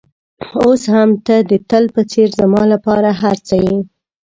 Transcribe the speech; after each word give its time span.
اوس 0.61 0.81
هم 0.93 1.09
ته 1.25 1.35
د 1.49 1.51
تل 1.69 1.83
په 1.95 2.01
څېر 2.11 2.29
زما 2.39 2.63
لپاره 2.73 3.09
هر 3.21 3.37
څه 3.47 3.55
یې. 3.65 3.77